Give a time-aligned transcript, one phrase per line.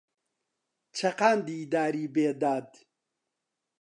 [0.97, 2.71] چەقاندی داری بێداد